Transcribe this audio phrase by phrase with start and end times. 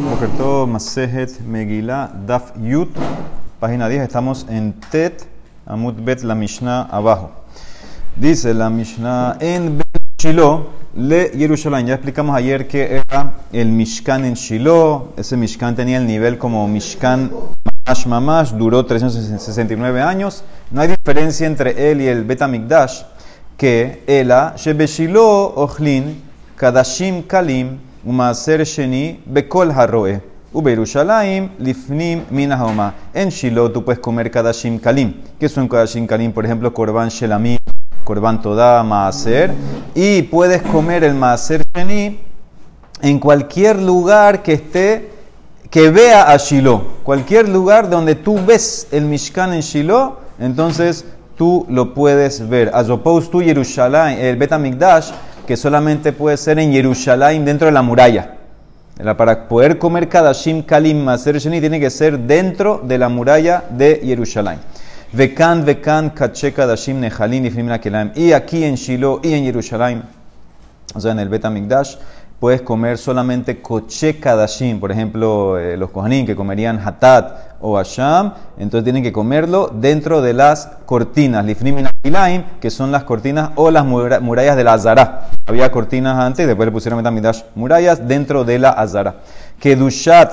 [0.00, 2.88] Bokerto Masejet Megillah Daf Yut,
[3.60, 5.26] página 10, estamos en Tet,
[5.66, 7.30] Amut Bet, la Mishnah abajo.
[8.16, 9.80] Dice la Mishnah en
[10.18, 11.86] Shiloh, le Jerusalén.
[11.86, 15.12] Ya explicamos ayer que era el Mishkan en Shiloh.
[15.16, 17.30] Ese Mishkan tenía el nivel como Mishkan
[17.84, 20.44] Mamash Mamash, duró 369 años.
[20.70, 23.02] No hay diferencia entre él y el Bet Amikdash,
[23.56, 26.22] que Ela, Shebe Shiloh, Ochlin,
[26.56, 30.20] Kadashim Kalim, Umaser Sheni, Bekol Haroe.
[30.52, 32.94] Uberushalayim, Lifnim, Minahoma.
[33.14, 35.14] En Shiloh tú puedes comer Kadashim Kalim.
[35.40, 36.32] ¿Qué son Kadashim Kalim?
[36.32, 37.58] Por ejemplo, Korban Shelamim,
[38.04, 39.52] Korban Toda, Maaser.
[39.94, 42.20] Y puedes comer el Maaser Sheni
[43.00, 45.10] en cualquier lugar que esté,
[45.70, 46.98] que vea a Shiloh.
[47.02, 51.06] Cualquier lugar donde tú ves el Mishkan en Shiloh, entonces
[51.36, 52.70] tú lo puedes ver.
[52.74, 55.10] As opposed to Jerusalén, el Betamikdash,
[55.46, 58.36] que solamente puede ser en Jerusalén dentro de la muralla.
[59.16, 64.00] Para poder comer Kadashim Kalim Maser Sheni tiene que ser dentro de la muralla de
[64.04, 64.58] Jerusalén.
[65.12, 70.02] Vekan, Vekan, Kache Kadashim Nehalin y aquí en Shiloh y en Jerusalén,
[70.94, 71.96] o sea, en el Betamikdash,
[72.42, 78.34] puedes comer solamente Koche Kadashim, por ejemplo, eh, los Kohanim que comerían Hatat o Asham,
[78.58, 81.76] entonces tienen que comerlo dentro de las cortinas, Lifnim
[82.60, 85.28] que son las cortinas o las murallas de la Azara.
[85.46, 89.20] Había cortinas antes, después le pusieron Betamikdash murallas dentro de la Azara.
[89.60, 90.32] Kedushat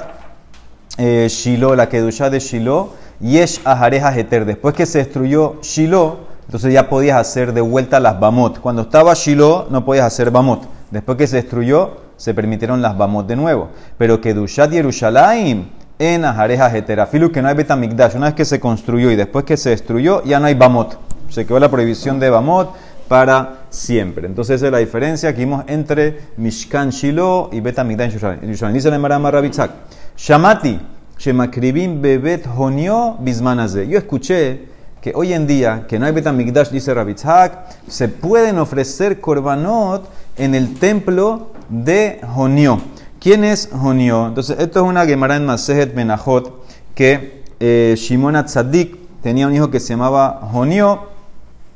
[0.98, 4.46] eh, Shiloh, la Kedushat de Shiloh, Yesh Ahareja Heter.
[4.46, 8.60] Después que se destruyó Shiloh, entonces ya podías hacer de vuelta las Bamot.
[8.62, 10.79] Cuando estaba Shiloh, no podías hacer Bamot.
[10.92, 13.70] Después que se destruyó, se permitieron las Bamot de nuevo.
[13.98, 15.68] Pero que Dushat Yerushalayim
[16.00, 17.00] en Ahareja Heter.
[17.00, 18.16] Afilu que no hay Betamikdash.
[18.16, 20.98] Una vez que se construyó y después que se destruyó, ya no hay Bamot.
[21.30, 22.76] Se quedó la prohibición de Bamot
[23.08, 24.28] para siempre.
[24.28, 28.74] Entonces esa es la diferencia que vimos entre Mishkan Shiloh y Betamikdash Yerushalayim.
[28.74, 29.72] Dice la Marama Rabitzak.
[30.18, 30.80] Shamati.
[31.20, 33.86] Shemakribim bebet honio bismanaze.
[33.90, 34.70] Yo escuché
[35.02, 40.56] que hoy en día, que no hay Betamigdash, dice Rabitzhak, se pueden ofrecer korbanot en
[40.56, 42.82] el templo de Honio.
[43.20, 44.28] ¿Quién es Honio?
[44.28, 49.70] Entonces, esto es una Gemara en Masejet Menachot que eh, Shimon Atzadik tenía un hijo
[49.70, 51.10] que se llamaba Honio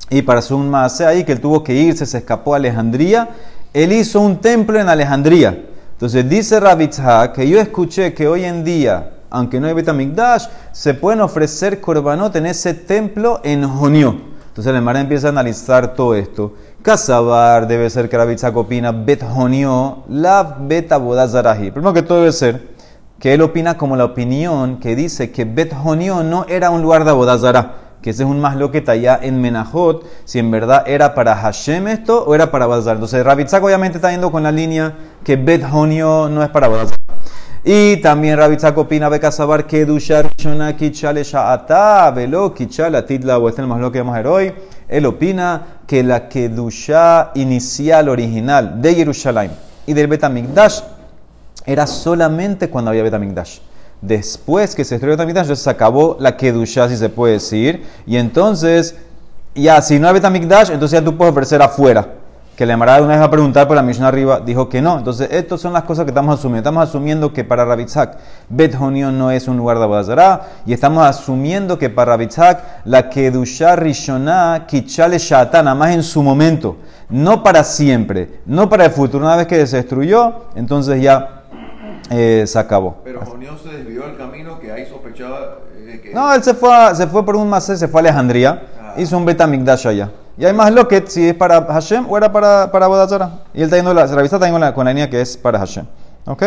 [0.09, 3.29] y para su Maase ahí que él tuvo que irse, se escapó a Alejandría,
[3.73, 5.65] él hizo un templo en Alejandría.
[5.91, 10.93] Entonces dice Rabitzhak que yo escuché que hoy en día aunque no hay Betamigdash, se
[10.93, 14.15] pueden ofrecer korbanot en ese templo en Jonio.
[14.49, 16.53] Entonces el Emara empieza a analizar todo esto.
[16.83, 21.71] Casabar debe ser que la opina Bet Jonio, la Beta Bodazarahi.
[21.71, 22.73] Primero que todo debe ser
[23.19, 27.05] que él opina como la opinión que dice que Bet Jonio no era un lugar
[27.05, 31.15] de Abodazara que ese es un más loqueta allá en Menajot, si en verdad era
[31.15, 32.95] para Hashem esto o era para Abodazara.
[32.95, 34.93] Entonces Rabitzak obviamente está yendo con la línea
[35.23, 36.97] que Bet Jonio no es para Abodazara.
[37.65, 43.47] Y también Rabitzak opina Beka Sabar que Dushar Shona Kichale Sha'ata Velo Kichale Atitla o
[43.47, 44.53] el más lo que vamos a ver hoy.
[44.89, 49.51] Él opina que la Kedusha inicial, original de Jerusalén
[49.87, 50.81] y del Betamikdash
[51.65, 53.59] era solamente cuando había Betamikdash.
[54.01, 57.85] Después que se destruyó Betamikdash, se acabó la Kedusha, si se puede decir.
[58.05, 58.97] Y entonces,
[59.55, 62.22] ya si no hay Betamikdash, entonces ya tú puedes ofrecer afuera
[62.55, 64.97] que la Emara una vez va a preguntar por la misión arriba, dijo que no.
[64.99, 66.59] Entonces, estas son las cosas que estamos asumiendo.
[66.59, 68.17] Estamos asumiendo que para Rabitzak,
[68.49, 73.75] Bet no es un lugar de Abodazara, y estamos asumiendo que para Rabitzak, la Kedusha
[73.75, 76.77] Rishonah, Kichale Shatan, nada más en su momento,
[77.09, 79.25] no para siempre, no para el futuro.
[79.25, 81.43] Una vez que se destruyó, entonces ya
[82.11, 82.97] eh, se acabó.
[83.03, 86.13] Pero Jonión se desvió del camino que ahí sospechaba eh, que...
[86.13, 88.93] No, él se fue, se fue por un macé, se fue a Alejandría, Ah.
[88.97, 90.11] hizo un Betamigdash allá.
[90.37, 93.43] Y hay más loquet si es para Hashem o era para, para Bodazara.
[93.53, 95.37] Y él está yendo, la, se revista está yendo la, con la línea que es
[95.37, 95.85] para Hashem.
[96.25, 96.43] ¿Ok?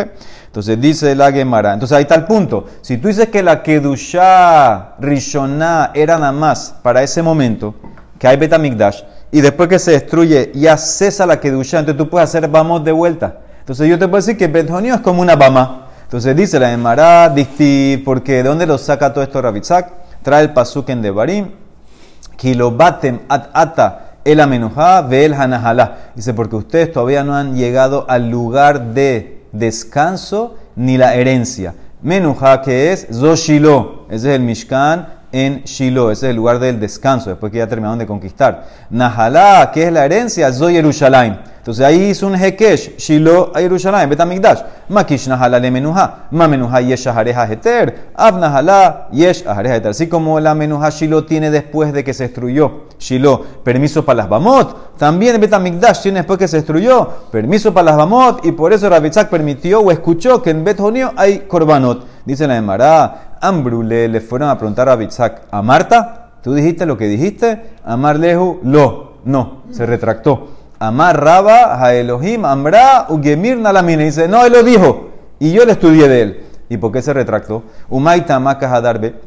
[0.47, 1.73] Entonces dice la Gemara.
[1.73, 2.65] Entonces ahí está el punto.
[2.81, 7.75] Si tú dices que la Kedusha Rishonah era nada más para ese momento,
[8.19, 12.27] que hay Betamigdash, y después que se destruye ya cesa la Kedusha, entonces tú puedes
[12.27, 13.37] hacer vamos de vuelta.
[13.59, 15.87] Entonces yo te puedo decir que Betonio es como una bama.
[16.03, 17.33] Entonces dice la Gemara,
[18.03, 19.91] porque ¿de dónde lo saca todo esto Rabitzak?
[20.23, 21.66] Trae el pasuk en Devarim.
[22.37, 26.11] Kilobatem at ata el amenujá ve el hanahalá.
[26.15, 31.75] Dice, porque ustedes todavía no han llegado al lugar de descanso ni la herencia.
[32.01, 36.11] Menujá, que es Zoshilo, ese es el Mishkan en Shiloh.
[36.11, 38.67] Ese es el lugar del descanso, después que ya terminaron de conquistar.
[38.89, 41.35] Nahalá, que es la herencia, Zoy Yerushalayim.
[41.57, 44.61] Entonces ahí hizo un Hekesh, Shiloh a Yerushalayim, Betamigdash.
[44.87, 49.91] Makish Nahalá le menuha, ma menuha yesh ahareja heter, av Nahalá yesh ahareja heter.
[49.91, 54.29] Así como la menuha Shiloh tiene después de que se destruyó Shiloh, permiso para las
[54.29, 58.89] Bamot, también Betamigdash tiene después que se destruyó, permiso para las Bamot, y por eso
[58.89, 60.79] Rabitzak permitió o escuchó que en Bet
[61.17, 62.05] hay Korbanot.
[62.23, 66.31] Dice la Emara, Ambrule le fueron a preguntar a Rabitzak, ¿a Marta?
[66.43, 67.71] ¿Tú dijiste lo que dijiste?
[67.83, 69.17] Amar Lehu, lo.
[69.25, 70.49] No, se retractó.
[70.79, 74.05] Amar Raba, a Elohim, Amra, Ugemir Nalamine.
[74.05, 75.09] Dice, no, él lo dijo.
[75.39, 76.45] Y yo le estudié de él.
[76.69, 77.63] ¿Y por qué se retractó?
[77.89, 79.26] Umaita Hadarbe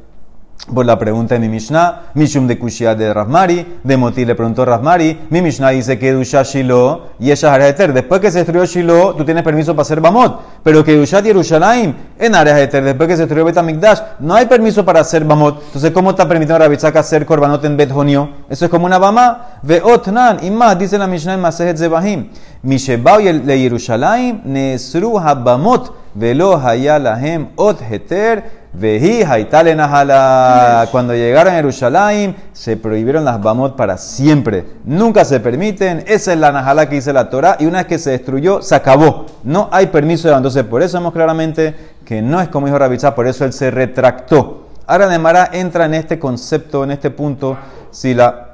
[0.66, 4.64] por la pregunta de mi Mishnah, Mishum de Kushia de Rasmari, de Moti le preguntó
[4.64, 7.92] Rasmari, mi Mishnah dice que Dusha Shiloh y ella Eter.
[7.92, 11.94] Después que se destruyó Shiloh, tú tienes permiso para hacer Bamot, pero que Dushat Yerushalayim
[12.18, 15.62] en áreas después que se destruyó Betamikdash, no hay permiso para hacer Bamot.
[15.66, 17.90] Entonces, ¿cómo está permitiendo Rabitzak hacer Korbanot en Bet
[18.48, 19.58] Eso es como una Bama.
[19.62, 22.28] Veotnan, y más, dice la Mishnah en Masejet Zebahim,
[22.62, 28.42] Mishebao le Yerushalayim, Nesru Habamot, Velo Hayalahem Ot Heter,
[28.72, 30.88] Veji Haitale Nahala.
[30.90, 34.64] Cuando llegaron a Jerusalén, se prohibieron las Bamot para siempre.
[34.84, 36.04] Nunca se permiten.
[36.06, 37.56] Esa es la Nahala que dice la Torah.
[37.60, 39.26] Y una vez que se destruyó, se acabó.
[39.44, 41.74] No hay permiso de Entonces, por eso vemos claramente
[42.04, 44.66] que no es como dijo Rabichá, por eso él se retractó.
[44.86, 47.56] Ahora Nemara entra en este concepto, en este punto.
[47.92, 48.49] Si la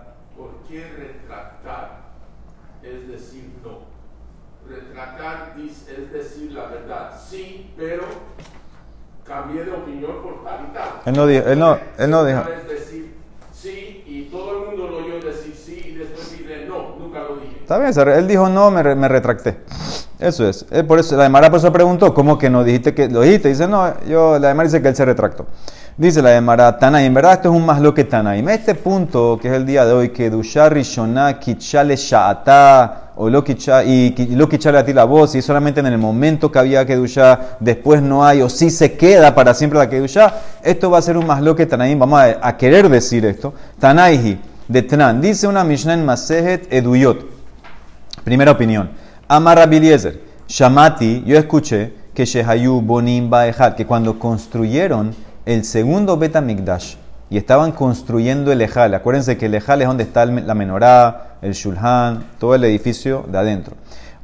[11.06, 11.46] Él no dijo.
[11.46, 12.42] Él no, él no dijo.
[13.54, 16.32] sí y todo el mundo lo oyó decir sí y después
[16.68, 17.56] no, nunca lo dije.
[17.62, 19.56] Está bien, él dijo no, me, me retracté.
[20.18, 20.66] Eso es.
[20.70, 23.48] Él por eso, la Demara por eso preguntó, ¿cómo que no dijiste que lo dijiste?
[23.48, 25.46] Dice, no, yo, la Demara dice que él se retractó.
[25.98, 27.32] Dice la Demara, Tanaim, ¿verdad?
[27.32, 28.46] Esto es un más lo que Tanaim.
[28.50, 33.42] Este punto, que es el día de hoy, que Dushar Rishonah Kichale Sha'ata, o lo
[33.46, 36.96] y lo Kichale a ti la voz, y solamente en el momento que había que
[36.96, 40.98] Dushar, después no hay, o si se queda para siempre la que Dushar, esto va
[40.98, 41.98] a ser un más lo que Tanaim.
[41.98, 43.54] Vamos a, querer decir esto.
[43.78, 44.38] Tanaihi,
[44.68, 47.24] de Tnan, dice una Mishnah en Masejet Eduyot.
[48.22, 48.90] Primera opinión.
[49.28, 56.96] Amar Eliezer, Shamati, yo escuché que Shehayu Bonim Baejat, que cuando construyeron el segundo Betamikdash
[57.30, 58.94] y estaban construyendo el Ejal.
[58.94, 63.38] Acuérdense que el Ejal es donde está la menorá, el Shulhan, todo el edificio de
[63.38, 63.76] adentro.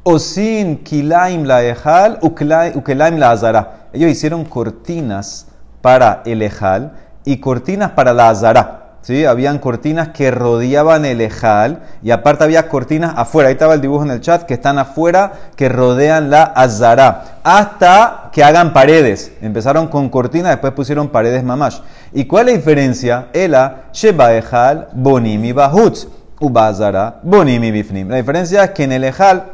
[0.03, 3.89] Osin Kilaim la Ejal, Ukelaim la Azara.
[3.93, 5.47] Ellos hicieron cortinas
[5.81, 6.93] para el Ejal
[7.25, 8.82] y cortinas para la Azara.
[9.03, 9.25] ¿Sí?
[9.25, 13.49] Habían cortinas que rodeaban el ejal y aparte había cortinas afuera.
[13.49, 18.31] Ahí estaba el dibujo en el chat que están afuera que rodean la azara hasta
[18.33, 19.33] que hagan paredes.
[19.43, 21.81] Empezaron con cortinas, después pusieron paredes mamash.
[22.13, 23.29] ¿Y cuál es la diferencia?
[23.33, 26.07] Ela sheba ejal bonimi bahutz
[26.41, 28.09] ubazara bonimi bifnim.
[28.09, 29.45] La diferencia es que en el ejal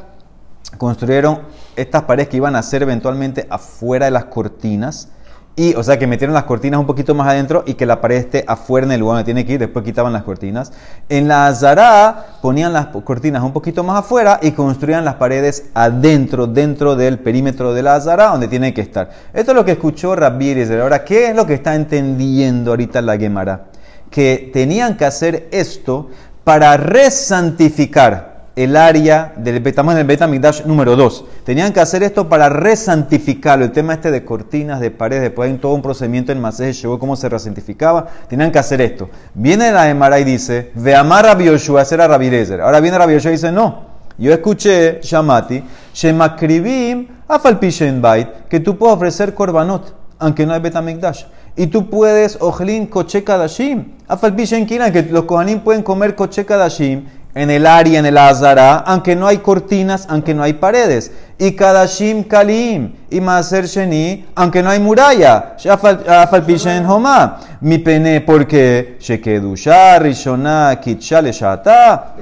[0.76, 1.40] construyeron
[1.76, 5.08] estas paredes que iban a ser eventualmente afuera de las cortinas
[5.58, 8.18] y, o sea, que metieron las cortinas un poquito más adentro y que la pared
[8.18, 10.72] esté afuera en el lugar donde tiene que ir, después quitaban las cortinas.
[11.08, 16.46] En la Azara ponían las cortinas un poquito más afuera y construían las paredes adentro,
[16.46, 19.10] dentro del perímetro de la Azara, donde tiene que estar.
[19.34, 23.18] Esto es lo que escuchó Rabbi Ahora, ¿qué es lo que está entendiendo ahorita la
[23.18, 23.64] Gemara?
[24.12, 26.08] Que tenían que hacer esto
[26.44, 31.24] para resantificar el área del estamos en el Betamigdash número 2.
[31.44, 33.64] Tenían que hacer esto para resantificarlo.
[33.64, 36.98] El tema este de cortinas, de paredes, después hay todo un procedimiento en Masej llegó
[36.98, 38.08] cómo se resantificaba.
[38.28, 39.10] Tenían que hacer esto.
[39.32, 42.28] Viene la Emara y dice, ve amar a Yoshua, hacer a Rabbi
[42.60, 43.86] Ahora viene Rabbi Yoshua y dice, no.
[44.18, 45.62] Yo escuché, Shamati,
[45.94, 51.26] Shemakribim, Afalpishen Bait, que tú puedes ofrecer korbanot, aunque no hay Betamigdash.
[51.54, 57.04] Y tú puedes, Ojlin, Koche Kadashim, Afalpishen Kiran, que los Kohanim pueden comer Koche Kadashim
[57.38, 61.12] en el área, en el Azara, aunque no hay cortinas, aunque no hay paredes.
[61.38, 65.54] Y Kadashim Kalim, y Maser Sheni, aunque no hay muralla.
[65.56, 67.38] Shafal Pishen Homa.
[67.60, 72.16] Mi pene, porque Shekedusha, Rishona, Kitchale Shata,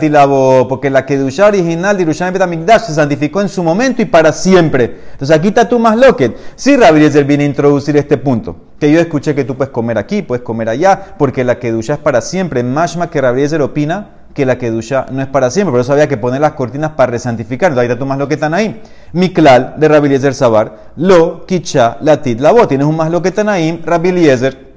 [0.00, 4.32] Tilabo, porque la Kedusha original de Yerushalayim Betamikdash se santificó en su momento y para
[4.32, 5.00] siempre.
[5.12, 6.34] Entonces aquí está tú más loquet.
[6.56, 8.56] Sí, Rabbi viene a introducir este punto.
[8.80, 12.00] Que yo escuché que tú puedes comer aquí, puedes comer allá, porque la Kedusha es
[12.00, 12.62] para siempre.
[12.62, 16.16] Mashma que Rabbi opina que la kedusha no es para siempre, por eso había que
[16.16, 17.70] poner las cortinas para resantificar.
[17.70, 18.82] Entonces ahí tú más lo que están ahí.
[19.12, 22.68] Miklal de Rabbi Eliezer Sabar, lo, kicha, latit, la voz.
[22.68, 24.74] Tienes un más lo que están ahí, Rabbi Eliezer,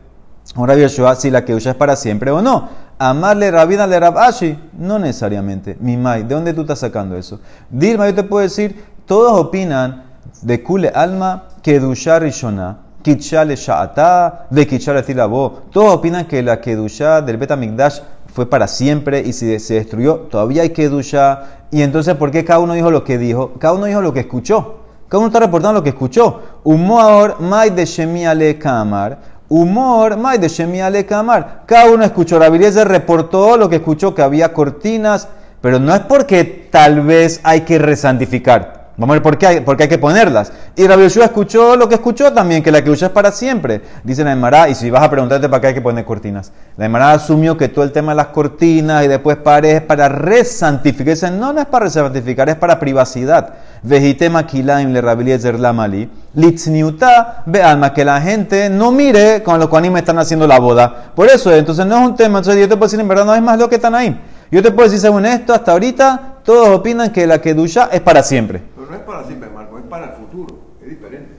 [0.55, 2.69] o Rabbi Yeshua, si la kedusha es para siempre o no.
[2.99, 5.75] Amarle Rabina le Rabashi, no necesariamente.
[5.79, 7.39] Mimai, ¿de dónde tú estás sacando eso?
[7.69, 10.03] Dilma, yo te puedo decir, todos opinan
[10.41, 15.63] de Kule Alma, Kedusha Rishona, Kitshale Sha'ata, Ve Kitshale Tilabo.
[15.71, 17.99] Todos opinan que la Kedusha del Betamigdash
[18.37, 21.63] fue para siempre y si se destruyó, todavía hay Kedusha.
[21.71, 23.53] Y entonces, ¿por qué cada uno dijo lo que dijo?
[23.57, 24.75] Cada uno dijo lo que escuchó.
[25.09, 26.43] Cada uno está reportando lo que escuchó.
[26.63, 29.17] Humor, Mai de Shemi Ale Kamar.
[29.49, 31.63] Humor, Mai de Shemi Ale Kamar.
[31.65, 32.37] Cada uno escuchó.
[32.37, 35.27] La se reportó lo que escuchó, que había cortinas,
[35.59, 38.76] pero no es porque tal vez hay que resantificar.
[38.97, 40.51] Vamos a ver por qué hay, por qué hay que ponerlas.
[40.75, 43.81] Y Rabbi Yoshua escuchó lo que escuchó también, que la que es para siempre.
[44.03, 46.51] Dice la Emara, y si vas a preguntarte para qué hay que poner cortinas.
[46.77, 50.09] La Emara asumió que todo el tema de las cortinas y después paredes es para
[50.09, 51.13] resantificar.
[51.13, 53.53] Dice, no, no es para resantificar, es para privacidad.
[53.83, 56.09] Vejitema kilaim le Rabbi lamali.
[56.33, 61.11] Litzniuta alma, que la gente no mire con los me están haciendo la boda.
[61.15, 62.39] Por eso, entonces no es un tema.
[62.39, 64.19] Entonces yo te puedo decir, en verdad, no es más lo que están ahí.
[64.49, 68.23] Yo te puedo decir, según esto, hasta ahorita, todos opinan que la Kedusha es para
[68.23, 68.61] siempre.
[68.73, 70.57] Pero no es para siempre, Marco, es para el futuro.
[70.81, 71.29] Es diferente.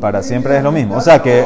[0.00, 0.96] Para siempre es lo mismo.
[0.96, 1.44] O sea que.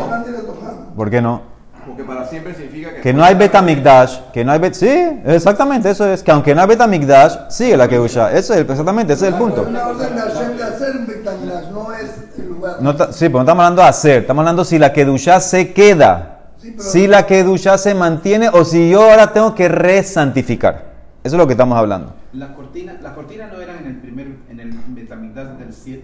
[0.95, 1.43] ¿Por qué no?
[1.85, 3.01] Porque para siempre significa que.
[3.01, 4.17] Que no hay Betamigdash.
[4.33, 4.89] Que no hay bet Sí,
[5.25, 6.23] exactamente, eso es.
[6.23, 8.31] Que aunque no hay Betamigdash, sigue la Kedusha.
[8.31, 9.63] Eso es, exactamente, ese es el punto.
[9.63, 12.77] Una orden de Hashem de hacer un Betamigdash, no es el lugar.
[12.79, 14.21] No, sí, pero no estamos hablando de hacer.
[14.21, 16.43] Estamos hablando si la Kedusha se queda.
[16.79, 20.93] Si la Kedusha se mantiene o si yo ahora tengo que resantificar.
[21.25, 22.22] Eso es lo que estamos hablando.
[22.33, 25.49] Las cortinas, las cortinas no eran en el primer, en el Betamigdash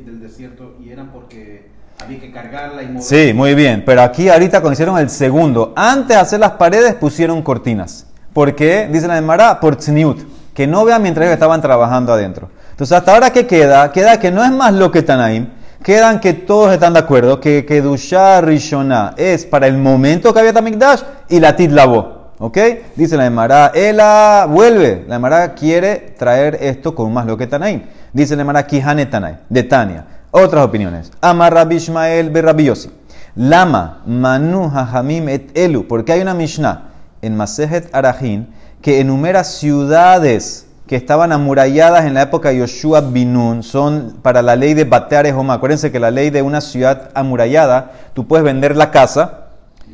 [0.04, 3.02] del, desierto y eran porque había que cargarla y moverla.
[3.02, 3.82] Sí, muy bien.
[3.86, 8.06] Pero aquí ahorita cuando hicieron el segundo, antes de hacer las paredes pusieron cortinas.
[8.34, 8.88] ¿Por qué?
[8.92, 10.18] Dice la Gemara, por tzniut.
[10.52, 12.50] Que no vean mientras ellos estaban trabajando adentro.
[12.72, 13.90] Entonces, hasta ahora, ¿qué queda?
[13.90, 15.48] Queda que no es más lo que Tanaim.
[15.82, 20.52] Quedan que todos están de acuerdo que Kedusha Rishona es para el momento que había
[20.52, 22.17] Tamikdash y la Titlabo.
[22.38, 22.58] ¿Ok?
[22.94, 25.04] Dice la Emara, Ela vuelve.
[25.08, 27.82] La Emara quiere traer esto con más lo que Tanaim.
[28.12, 30.04] Dice la Emara Kihane Tanay, de Tania.
[30.30, 31.10] Otras opiniones.
[31.20, 32.90] Amar Rabbi Ishmael Berrabiosi.
[33.34, 35.88] Lama Manu Hamim et Elu.
[35.88, 36.90] Porque hay una Mishnah
[37.22, 38.46] en Masejet Arajin
[38.82, 43.62] que enumera ciudades que estaban amuralladas en la época de Yoshua Binun.
[43.62, 45.34] Son para la ley de Bateares.
[45.34, 49.47] Acuérdense que la ley de una ciudad amurallada, tú puedes vender la casa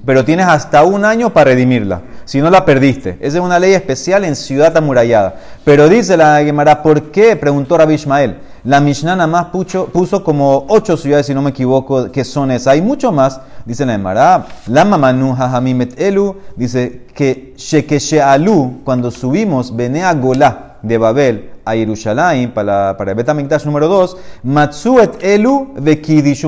[0.05, 2.03] pero tienes hasta un año para redimirla.
[2.25, 3.17] Si no la perdiste.
[3.21, 5.37] Esa es una ley especial en ciudad amurallada.
[5.65, 7.37] Pero dice la Gemara, ¿por qué?
[7.37, 8.39] Preguntó Rabbi Ishmael.
[8.65, 12.69] La Mishnah nada más puso, como ocho ciudades, si no me equivoco, que son esas.
[12.69, 13.41] Hay mucho más.
[13.65, 20.99] Dice la Gemara, la mamanu hamimet elu, dice que shekeshealu, cuando subimos, benea golá de
[20.99, 25.75] Babel a Jerusalén para, para Betamikdash número 2, Matsuet Elu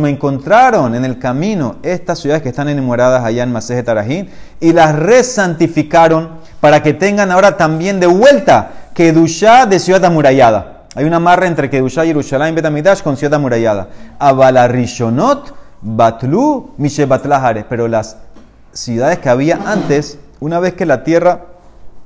[0.01, 4.29] me encontraron en el camino estas ciudades que están enumeradas allá en Maseje Tarajín
[4.61, 6.31] y las resantificaron
[6.61, 10.85] para que tengan ahora también de vuelta Kedushá de ciudad amurallada.
[10.95, 13.89] Hay una marra entre Kedushá y Jerusalén Betamikdash con ciudad amurallada.
[14.19, 17.07] Abalarishonot, Batlu, Mishe
[17.69, 18.17] pero las
[18.73, 21.56] ciudades que había antes, una vez que la tierra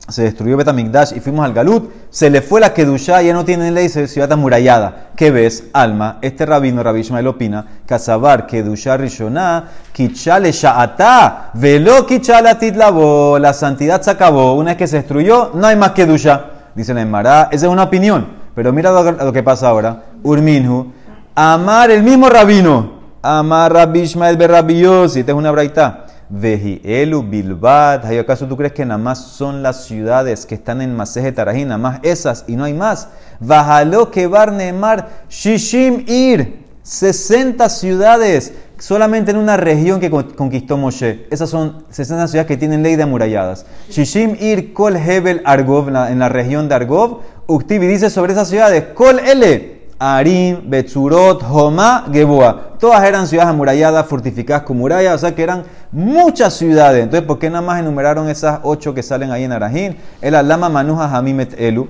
[0.08, 3.70] se destruyó Betamigdash y fuimos al Galut, se le fue la Kedushá, ya no tiene
[3.70, 5.10] ley, se ciudad amurallada.
[5.16, 5.64] ¿Qué ves?
[5.72, 13.52] Alma, este rabino, Rabbi Ishmael opina, Kazabar, Kedushá Rishoná, Kichale Sha'atá, Velo Kichale Titlabo, la
[13.52, 16.46] santidad se acabó, una vez que se destruyó, no hay más Kedushá.
[16.74, 20.04] Dice la Emara, esa es una opinión, pero mira lo que pasa ahora.
[20.22, 20.92] Urminhu,
[21.34, 26.06] amar el mismo rabino, amar Rabbi Ishmael Berrabiosi, esta es una braita.
[26.30, 28.06] Vejielu, Bilbad.
[28.18, 31.78] ¿Acaso tú crees que nada más son las ciudades que están en Maseje Tarají, nada
[31.78, 33.08] más esas y no hay más?
[33.40, 41.26] Bajalo que Barnemar, Shishim Ir, 60 ciudades solamente en una región que conquistó Moshe.
[41.30, 43.66] Esas son 60 ciudades que tienen ley de amuralladas.
[43.90, 47.20] Shishim Ir, Kol Hebel, Argov, en la, región de Argov.
[47.46, 49.79] Uktivi dice sobre esas ciudades, Kol Ele.
[50.02, 52.70] Arim, Betzurot, Homa, Geboa.
[52.78, 57.04] Todas eran ciudades amuralladas, fortificadas con murallas, o sea que eran muchas ciudades.
[57.04, 59.98] Entonces, ¿por qué nada más enumeraron esas ocho que salen ahí en Arajín?
[60.22, 61.86] El Alama Manuja Hamimet Elu.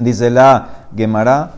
[0.00, 1.52] Dice la Gemara,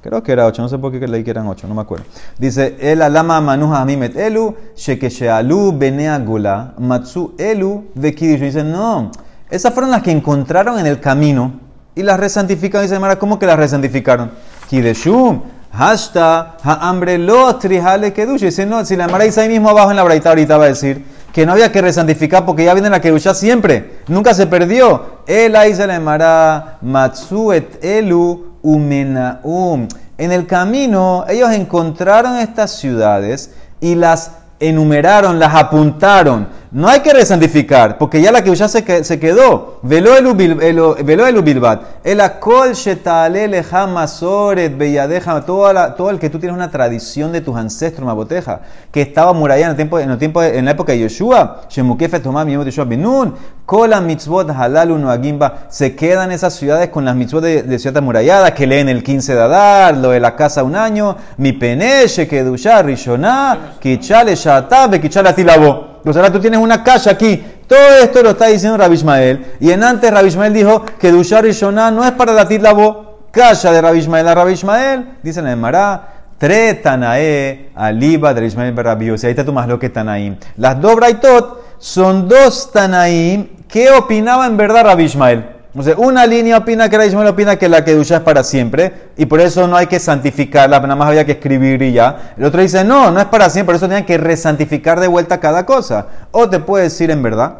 [0.00, 2.06] creo que era ocho, no sé por qué leí que eran ocho, no me acuerdo.
[2.36, 8.40] Dice, el Alama Manuja Hamimet Elu, Shekeshealu Benea Gula, Matsu Elu, Vekidish.
[8.40, 9.12] Dice, no,
[9.48, 11.52] esas fueron las que encontraron en el camino
[11.94, 12.82] y las resantificaron.
[12.82, 14.32] Dice Gemara, ¿cómo que las resantificaron?
[14.72, 18.46] Kideshum, hasta hambre lo trijale kedusha.
[18.46, 20.68] Dice, no, si la Mara dice ahí mismo abajo en la braita ahorita va a
[20.68, 25.18] decir que no había que resantificar porque ya viene la kedusha siempre, nunca se perdió.
[25.26, 29.88] El dice la Mara, matsuet elu umenaum.
[30.16, 36.48] En el camino ellos encontraron estas ciudades y las enumeraron, las apuntaron.
[36.74, 39.78] No hay que resantificar, porque ya la que ya se, se quedó.
[39.82, 41.82] Veló el ubilbat.
[42.02, 45.44] El akol shetale leja masoret beyadeja.
[45.44, 49.70] Todo, el que tú tienes una tradición de tus ancestros, maboteja, que estaba muralla en
[49.72, 51.60] el tiempo, en el tiempo, en la época de Yoshua.
[51.68, 53.34] Shemukefet tomam yemot Yoshua benun.
[53.66, 55.66] Kola mitzvot halalu noagimba.
[55.68, 59.34] Se quedan esas ciudades con las mitzvot de, de ciudad amurallada, que leen el 15
[59.34, 61.16] de Adar, lo de la casa un año.
[61.36, 65.91] Mi peneche, kedusha, rishoná, kichale shatabe, kichale atilabo.
[66.04, 67.44] Ahora tú tienes una calle aquí.
[67.66, 69.46] Todo esto lo está diciendo Rabbi Ismael.
[69.60, 73.28] Y en antes Rabbi Ismael dijo que Dushar y Shonah no es para la Labo.
[73.30, 75.18] Calla de Rabbi Ismael a Rabbi Ismael.
[75.22, 76.08] Dice en Mará.
[76.42, 79.22] Tre Tanae, Aliba de Ismael Barabios.
[79.22, 80.38] Y ahí está tu más lo que Tanaim.
[80.56, 85.46] Las dos Braitot son dos Tanaim que opinaba en verdad Rabbi Ismael.
[85.74, 88.92] O sea, una línea opina que Rabbi Ismael opina que la Kedusha es para siempre
[89.16, 92.34] y por eso no hay que santificarla, nada más había que escribir y ya.
[92.36, 95.40] El otro dice, no, no es para siempre, por eso tenían que resantificar de vuelta
[95.40, 96.08] cada cosa.
[96.30, 97.56] O te puede decir en verdad,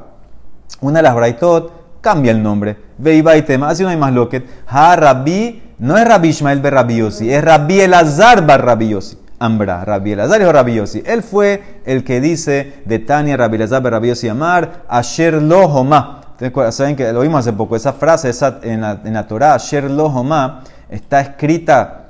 [0.82, 2.76] una de las Braitot cambia el nombre.
[2.98, 4.44] Veiba y tema, así no hay más loquet.
[4.66, 9.18] Ha Rabbi, no es Rabbi Ismael ber Rabbi Yossi, es Rabbi Elazar bar Rabbi Yossi.
[9.38, 11.02] Ambra, Rabbi Elazar y Rabbi Yossi.
[11.04, 16.18] Él fue el que dice de Tania, Rabbi Elazar Rabbi Yossi Amar, Asher lo homa.
[16.20, 16.21] Ustedes
[16.70, 19.90] Saben que lo vimos hace poco, esa frase esa, en, la, en la Torah, Asher
[19.90, 22.02] lo homa, está escrita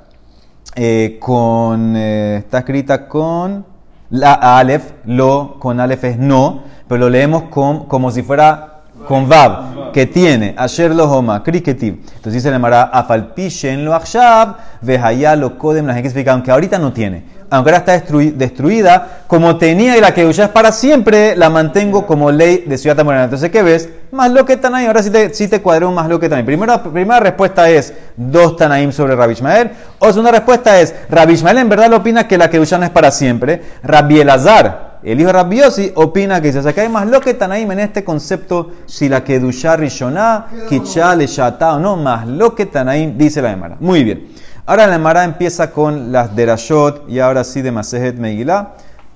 [0.75, 3.65] eh, con, eh, está escrita con
[4.09, 9.27] la Aleph, lo, con Aleph es no, pero lo leemos con, como si fuera con
[9.29, 12.01] Vav, que tiene, Asher lo homa, kriketiv.
[12.15, 16.79] Entonces dice el Emara, Afalpishen lo achab, vehaya lo kodem, la gente explica, aunque ahorita
[16.79, 20.71] no tiene, aunque ahora está destrui- destruida, como tenía y la que ya es para
[20.71, 23.25] siempre, la mantengo como ley de Ciudad Morena.
[23.25, 23.89] Entonces, ¿qué ves?
[24.11, 26.45] Más lo que Tanaim, ahora sí te, sí te más lo que Tanaim.
[26.45, 29.71] Primera, primera respuesta es dos Tanaim sobre Rabbi Ishmael.
[29.99, 32.89] O segunda respuesta es, Rabbi Ishmael en verdad lo opina que la que no es
[32.89, 33.61] para siempre.
[33.83, 37.05] Rabbi Elazar, el hijo de Rabbi Yossi, opina que dice, o sea, que hay más
[37.07, 39.39] lo que Tanaim en este concepto, si la que
[39.75, 43.77] Rishoná, Kichal, Shata o no, más lo que Tanaim, dice la Emara.
[43.79, 44.27] Muy bien.
[44.65, 48.69] Ahora la Emara empieza con las Derashot y ahora sí de Masejet Megillah.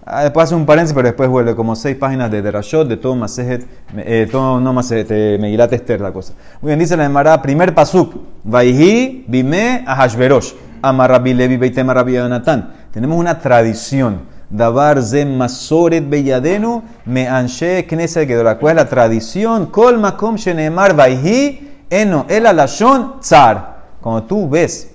[0.06, 3.16] Ah, Después hace un paréntesis, pero después vuelve como seis páginas de Derashot, de todo
[3.16, 6.34] Masejet, eh, todo, no Masejet, eh, Megillat Esther, la cosa.
[6.60, 8.14] Muy bien, dice la Emara, primer pasuk,
[8.44, 10.52] Vaihi bime a Hashverosh,
[10.82, 12.74] Amarabi Levi Beitema Rabbi Yonatan.
[12.92, 14.24] Tenemos una tradición.
[14.50, 18.58] Davar ze masoret beyadenu me anshe knesset gedora.
[18.58, 19.68] ¿Cuál es la tradición?
[19.68, 23.77] Kol makom shenemar vaihi eno el alashon tzar.
[24.08, 24.90] Cuando tú ves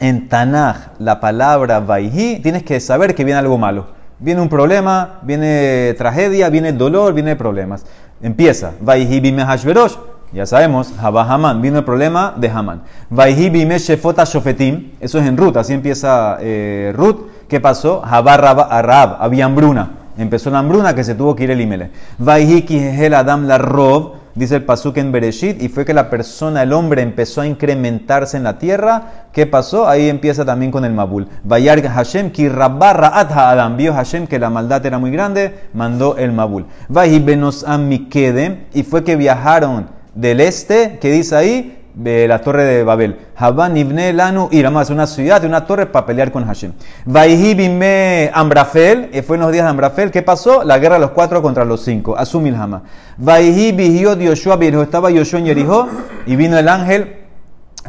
[0.00, 3.86] en Tanaj la palabra vaihi, tienes que saber que viene algo malo.
[4.18, 7.86] Viene un problema, viene tragedia, viene dolor, viene problemas.
[8.20, 9.94] Empieza, vaihi bime hashverosh.
[10.32, 12.82] Ya sabemos, Haba Haman, vino el problema de Haman.
[13.10, 14.90] Vaihi bime shefota shofetim.
[14.98, 17.28] Eso es en Ruth, así empieza eh, Ruth.
[17.46, 18.02] ¿Qué pasó?
[18.04, 19.88] Haba Rab- a Rab, había hambruna.
[20.18, 21.92] Empezó la hambruna que se tuvo que ir Elimele.
[22.18, 26.62] Vaihi kihel adam la rob, dice el pasuk en Bereshit, y fue que la persona,
[26.62, 29.28] el hombre, empezó a incrementarse en la tierra.
[29.32, 29.88] ¿Qué pasó?
[29.88, 31.28] Ahí empieza también con el Mabul.
[31.44, 33.76] Vayar Hashem ki adam.
[33.76, 36.66] Vio Hashem que la maldad era muy grande, mandó el Mabul.
[36.88, 42.64] Vaihi benos amikedem, y fue que viajaron del este, que dice ahí, de la torre
[42.64, 43.18] de Babel.
[43.36, 46.72] Haban ibne lanu es una ciudad, una torre para pelear con Hashem.
[47.04, 50.64] Vaihi bime Ambrafel, y fue en los días de Ambrafel, ¿qué pasó?
[50.64, 52.82] La guerra de los cuatro contra los cinco, Asumilhama.
[53.18, 55.88] Vaihi bihiot Yoshua, estaba Yoshua en Yerihó,
[56.26, 57.16] y vino el ángel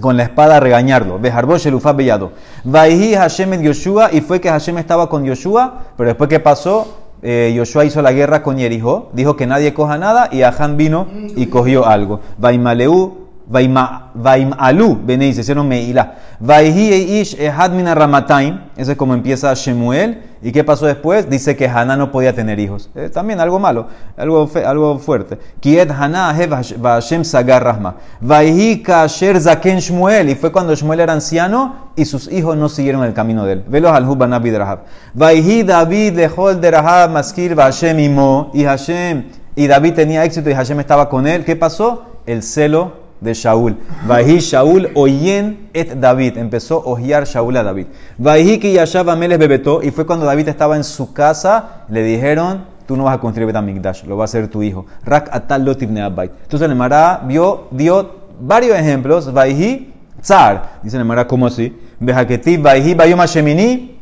[0.01, 1.19] con la espada a regañarlo.
[1.19, 2.31] Bejarbo Shelufá Bellado.
[2.63, 6.99] Vaihi Hashem Yoshua, y fue que Hashem estaba con Yoshua, pero después ¿qué pasó?
[7.25, 11.07] Eh, Yoshua hizo la guerra con Jericó, dijo que nadie coja nada y Ahán vino
[11.37, 12.19] y cogió algo.
[12.37, 16.15] Vaimaleu, Vaima- Vaimalu, Benei, se hicieron Meilá.
[16.39, 20.31] Vaihi Ish Ehad Mina Ramataim, eso es como empieza Shemuel.
[20.41, 21.29] ¿Y qué pasó después?
[21.29, 22.89] Dice que Haná no podía tener hijos.
[22.95, 25.37] Eh, también algo malo, algo, fe- algo fuerte.
[25.61, 26.35] Kiet Haná
[26.77, 27.95] Vashem Sagar Rahma.
[28.19, 33.03] Vaihi Kasher Zaken Shmuel, y fue cuando Shmuel era anciano y sus hijos no siguieron
[33.05, 33.63] el camino de él.
[33.67, 34.79] Velos al Hubanabi Rahab.
[35.13, 39.25] Vaihi David Lehol de Rahab Maskir Vashem Imo, y Hashem,
[39.55, 41.45] y David tenía éxito y Hashem estaba con él.
[41.45, 42.03] ¿Qué pasó?
[42.25, 43.77] El celo de Shaul.
[44.05, 46.37] Vaihi Shaul oyen et David.
[46.37, 47.87] Empezó a ojiar Shaul a David.
[48.17, 49.81] Vaihi ki yashav ameles bebetó.
[49.81, 51.85] Y fue cuando David estaba en su casa.
[51.89, 54.85] Le dijeron, tú no vas a construir Betamigdash, lo va a hacer tu hijo.
[55.05, 55.67] Rak atal.
[55.67, 59.31] Entonces el Mará vio, dio varios ejemplos.
[59.33, 60.79] Vaihi tzar.
[60.83, 61.75] Dice el Mará, ¿cómo así?
[61.99, 63.21] Bejaketiv vaihi bayom.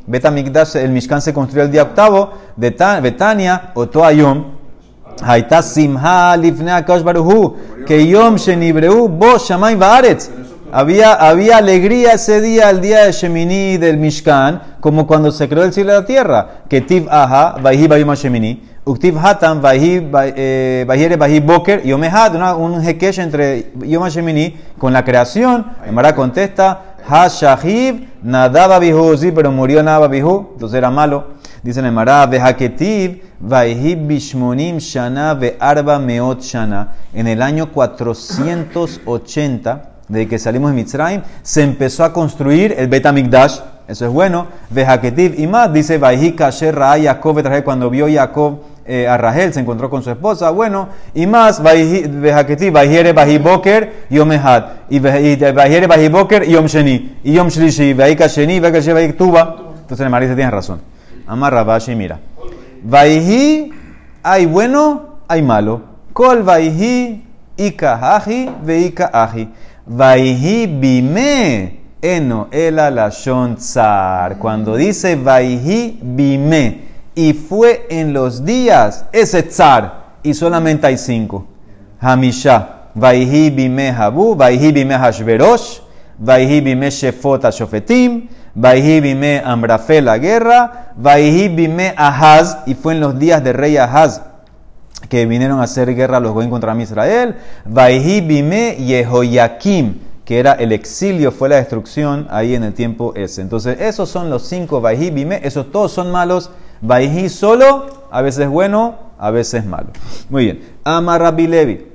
[0.07, 2.33] Betamigdash, el Mishkan se construyó el día octavo.
[2.57, 4.03] Betania, oto
[5.23, 10.29] Haitá Simha Lifne Akash Baruhu, que Yom Shenibreu, Bo Shamay Baaretz.
[10.73, 15.63] Había, había alegría ese día, el día de Shemini del Mishkan, como cuando se creó
[15.65, 16.47] el cielo de la tierra.
[16.69, 23.19] Que Tiv Aha, Vaihi Bayima Shemini, Uktiv Hatam, Vaihere eh, Vaihi Boker, Yomehad, un hekesh
[23.19, 25.65] entre Yom Shemini con la creación.
[25.85, 31.40] Emara contesta, Ha Shahib, Nadaba Bihu, sí, pero murió Nadaba Bihu, entonces era malo.
[31.63, 36.95] Dice en Emara, Vehaketiv, Vayhi Bishmonim Shana, Ve'arba Meot Shana.
[37.13, 43.05] En el año 480, desde que salimos de Mitzrayim, se empezó a construir el Bet
[43.05, 43.59] Amikdash.
[43.87, 44.47] Eso es bueno.
[44.71, 46.97] Vejaketiv y más, dice Vaihi Kasher Ra
[47.63, 50.49] cuando vio Jacob eh, a Rahel, se encontró con su esposa.
[50.49, 54.63] Bueno, y más, Vejaketiv, Vaihiere Vahi Boker, Yom Ehad.
[54.89, 57.17] Y Vaihiere Vahi Boker, Yom Sheni.
[57.23, 59.57] Y Yom Shlishi, Vahika Sheni, Vahika Sheni, Tuba.
[59.81, 60.90] Entonces el marido tiene razón.
[61.31, 62.19] Amarra Rabashi, mira.
[62.83, 63.71] Vaihi,
[64.21, 65.81] hay bueno, hay malo.
[66.11, 67.23] Kol Vaihi,
[67.55, 69.47] Ika Aji, Veika Aji.
[69.87, 74.37] Vaihi Bime, Eno, Ela Lashon Tsar.
[74.39, 76.81] Cuando dice Vaihi Bime,
[77.15, 81.45] y fue en los días, ese Tsar, y solamente hay cinco.
[82.01, 85.79] Hamisha, Vaihi Bime Habu, Vaihi Bime Hashverosh,
[86.19, 92.99] Vaihi Bime Shefot Shofetim, Vaihi Bime Amrafel la guerra, Vaihi Bime Ahaz, y fue en
[92.99, 94.21] los días del rey Ahaz
[95.09, 97.35] que vinieron a hacer guerra a los Goyim contra Israel.
[97.65, 103.41] Vaihi Bime Yehoyakim, que era el exilio, fue la destrucción ahí en el tiempo ese.
[103.41, 106.51] Entonces, esos son los cinco Vaihi Bime, esos todos son malos.
[106.81, 109.89] Vaihi solo, a veces bueno, a veces malo.
[110.29, 110.63] Muy bien.
[110.83, 111.87] Ama Rabbi Levi.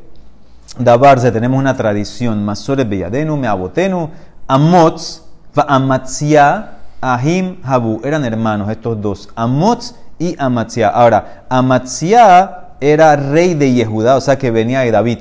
[0.78, 2.44] Dabarze, tenemos una tradición.
[2.44, 4.10] Masore Beyadenu, Meabotenu,
[4.46, 5.22] Amotz,
[5.68, 8.00] Amatzia, Ahim, Habu.
[8.04, 9.28] Eran hermanos estos dos.
[9.36, 10.88] Amotz y Amatzia.
[10.88, 15.18] Ahora, Amatzia era rey de Yehudá, o sea que venía de David.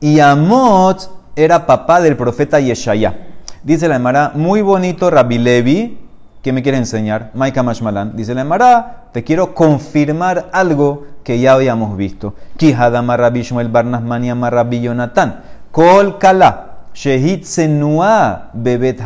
[0.00, 3.26] Y Amotz era papá del profeta Yeshaya.
[3.62, 5.98] Dice la Emara, muy bonito Rabbi Levi,
[6.42, 7.30] ¿qué me quiere enseñar?
[7.34, 8.14] Maika Mashmalan.
[8.14, 12.34] Dice la Emara, te quiero confirmar algo que ya habíamos visto.
[12.56, 15.42] Kihadama Rabbi Shmuel Barnas Maniama Rabbi Yonatan.
[15.72, 19.00] Kol Kala, Shehit Senua Bebet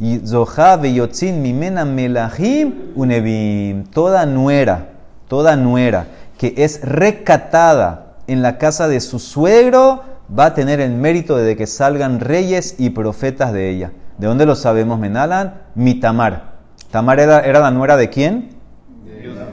[0.00, 0.20] Hamiha.
[0.24, 3.84] Zoha Veyotzin Mimena Melahim Unevim.
[3.84, 4.88] Toda nuera,
[5.28, 6.06] toda nuera
[6.38, 10.02] que es recatada en la casa de su suegro,
[10.36, 13.92] va a tener el mérito de que salgan reyes y profetas de ella.
[14.18, 15.62] ¿De dónde lo sabemos, Menalan?
[15.74, 16.54] Mi Tamar.
[16.90, 18.53] Tamar era la nuera de quién?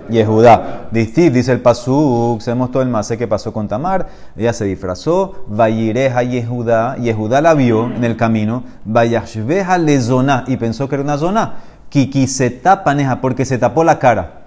[0.09, 0.87] Yehudá.
[0.91, 4.07] Dice, dice el Pasuk, sabemos todo el masé que pasó con Tamar.
[4.35, 6.97] Ella se disfrazó, Vayireja Yehudá.
[6.97, 11.53] Yehudá la vio en el camino, Vayashveja le zona y pensó que era una zona.
[11.89, 14.41] Kiki se tapaneja porque se tapó la cara.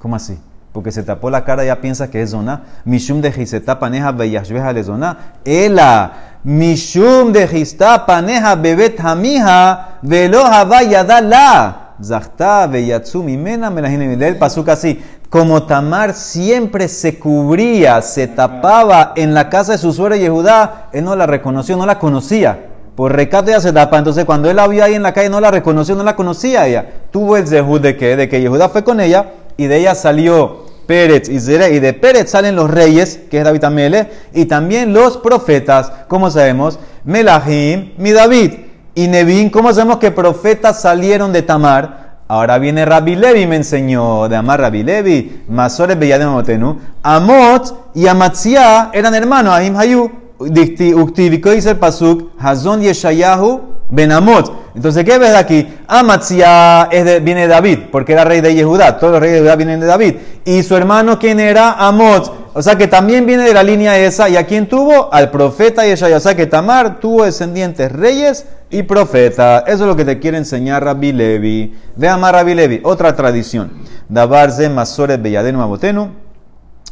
[0.00, 0.38] ¿Cómo así?
[0.72, 2.62] Porque se tapó la cara, ya piensa que es zona.
[2.84, 5.16] Mishum de Giseta paneja Vayashveja le zona.
[5.44, 6.12] Ela.
[6.44, 11.85] Mishum de Gista paneja bebet hamija veloja vayadala.
[12.02, 15.02] Zachta veyatsu mimena melahine el pasuk así.
[15.30, 21.04] Como Tamar siempre se cubría, se tapaba en la casa de su suegra Yehudá, él
[21.04, 22.66] no la reconoció, no la conocía.
[22.94, 23.98] Por recato ya se tapa.
[23.98, 26.66] Entonces, cuando él la vio ahí en la calle, no la reconoció, no la conocía
[26.66, 26.86] ella.
[27.10, 30.64] Tuvo el zehud de que, de que Yehudá fue con ella y de ella salió
[30.86, 34.92] Pérez y Zere, y de Pérez salen los reyes, que es David Amele, y también
[34.92, 38.52] los profetas, como sabemos, Melahim, mi David,
[38.96, 42.16] y Nevin, ¿cómo sabemos que profetas salieron de Tamar?
[42.28, 48.06] Ahora viene Rabbi Levi, me enseñó de Amar Rabbi Levi, Masores Beyadem Amotenu, Amot y
[48.06, 54.50] Amatzia eran hermanos, Ahim Hayu, Uktiviko dice el Pasuk, Hazon Yeshayahu Ben Amot.
[54.74, 55.68] Entonces, ¿qué ves aquí?
[55.86, 56.88] Amatzia
[57.22, 58.98] viene de David, porque era rey de Yehudá.
[58.98, 60.14] Todos los reyes de Judá vienen de David.
[60.44, 61.72] Y su hermano, ¿quién era?
[61.72, 62.50] Amot.
[62.54, 64.28] O sea que también viene de la línea esa.
[64.28, 65.12] ¿Y a quién tuvo?
[65.12, 66.16] Al profeta Yeshaya.
[66.16, 69.64] O sea que Tamar tuvo descendientes reyes y profetas.
[69.66, 71.74] Eso es lo que te quiere enseñar Rabbi Levi.
[71.94, 72.80] Ve a Rabbi Levi.
[72.84, 73.72] Otra tradición.
[74.08, 76.10] Dabarze Masores Belladenu Abotenu.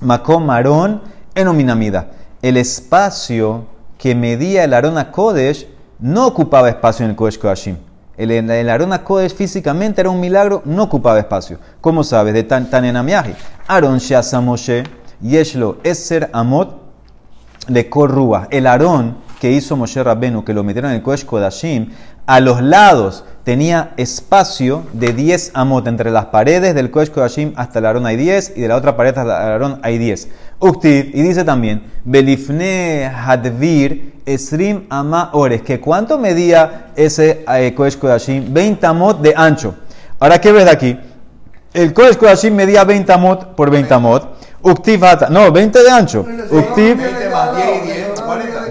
[0.01, 1.03] Makom Marón
[1.35, 2.11] Enominamida.
[2.43, 3.67] El espacio
[3.99, 5.67] que medía el Arona Kodesh
[5.99, 7.77] no ocupaba espacio en el Kodesh Kodashim.
[8.17, 11.59] El, el Arona Kodesh físicamente era un milagro, no ocupaba espacio.
[11.81, 12.35] ¿Cómo sabes?
[12.35, 13.35] De tan, tan enamiaje.
[13.67, 16.77] Aaron Yeshlo Eser Amot,
[17.69, 18.47] le Korrua.
[18.51, 21.91] El Aarón que hizo Moshe Rabbenu, que lo metieron en el Kodesh Kodashim,
[22.27, 27.79] a los lados tenía espacio de 10 amot entre las paredes del Kodesh Kodashim hasta
[27.79, 30.29] el Aarón hay 10 y de la otra pared hasta el Aarón hay 10.
[30.61, 37.99] Uktiv, y dice también, Belifne Hadvir Esrim Ama Ores, que cuánto medía ese eh, Kodesh
[37.99, 38.55] Kodashim?
[38.55, 39.75] 20 amot de ancho.
[40.19, 40.99] Ahora, ¿qué ves de aquí?
[41.75, 44.39] El Kodesh Kodashim medía 20 amot por 20 amot.
[44.63, 46.21] Uktiv Hata, no, 20 de ancho.
[46.51, 48.04] Uktiv, 20 más 10 y 10, 40.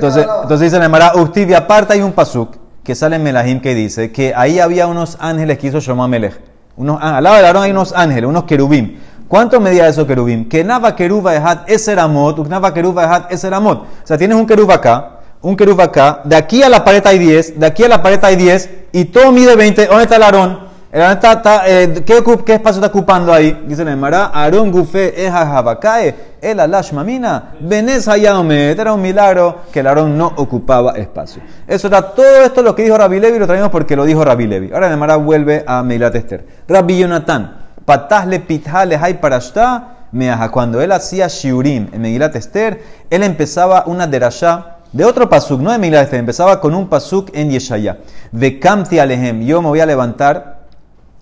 [0.03, 3.73] Entonces, entonces dice la Emara, y aparte hay un pasuk que sale en Melahim que
[3.73, 6.41] dice que ahí había unos ángeles que hizo Shoma Melech.
[6.75, 8.97] Unos, al lado del Aarón hay unos ángeles, unos querubim.
[9.29, 10.49] ¿Cuánto medía esos querubim?
[10.49, 13.83] Que nava keruba ehat eseramot, uknava keruba ehat eseramot.
[13.83, 17.19] O sea, tienes un querub acá, un querub acá, de aquí a la pared hay
[17.19, 19.85] 10, de aquí a la pared hay 10, y todo mide 20.
[19.85, 20.59] ¿Dónde está el Aarón?
[20.93, 23.63] Está, está, eh, ¿qué, ¿Qué espacio está ocupando ahí?
[23.65, 28.77] Dice la Aarón gufe eja jabakae, el alash mamina, benes hayaomet.
[28.77, 31.41] Era un milagro que el Aarón no ocupaba espacio.
[31.67, 34.45] Eso era todo esto lo que dijo Rabbi Levi, lo traemos porque lo dijo Rabbi
[34.45, 34.71] Levi.
[34.71, 36.45] Ahora la vuelve a Meilat Esther.
[36.67, 40.51] Rabbi Yonatan, patahle pitjale hay parashta, meaja.
[40.51, 45.71] Cuando él hacía shiurim en Megilat Esther, él empezaba una derashá de otro pasuk, no
[45.71, 47.97] de Megilat Esther, empezaba con un pasuk en Yeshaya.
[48.31, 50.52] Vekamti alehem, yo me voy a levantar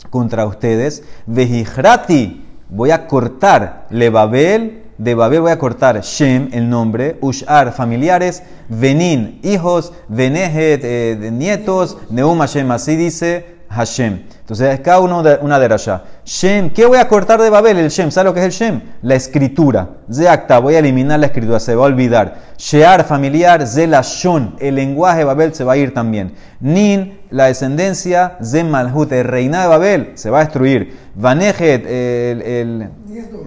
[0.09, 1.03] contra ustedes.
[1.25, 3.87] Vejijrati, voy a cortar.
[3.89, 6.01] Le Babel, de Babel voy a cortar.
[6.01, 14.23] Shem, el nombre, Ushar, familiares, Venin, hijos, Venejet, eh, nietos, Neum Hashem, así dice Hashem.
[14.41, 16.03] Entonces, cada uno de, una derasha.
[16.25, 17.77] Shem, ¿qué voy a cortar de Babel?
[17.77, 18.81] El Shem, ¿sabe lo que es el Shem?
[19.01, 19.87] La escritura.
[20.11, 22.35] Zeakta, voy a eliminar la escritura, se va a olvidar.
[22.57, 26.33] Shear, familiar, Zelashon, el lenguaje de Babel se va a ir también.
[26.59, 30.97] Nin, la descendencia, Zemalhut, el reinado de Babel, se va a destruir.
[31.15, 32.89] Vanejet, el, el,